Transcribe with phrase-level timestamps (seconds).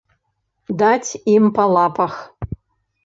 [0.79, 2.13] Даць ім па лапах!